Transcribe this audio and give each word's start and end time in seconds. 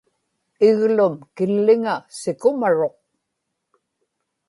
iglum 0.69 1.15
killiŋa 1.35 1.95
sikumaruq 2.19 2.97